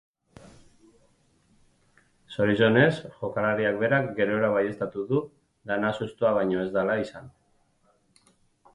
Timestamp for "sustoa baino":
6.01-6.65